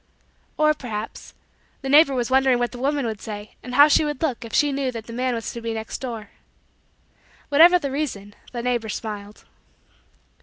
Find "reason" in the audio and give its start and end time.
7.91-8.33